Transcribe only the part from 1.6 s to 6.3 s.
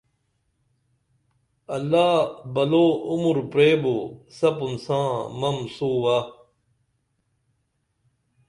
اللہ بلو عمر پریبو سپُن ساں مم سووہ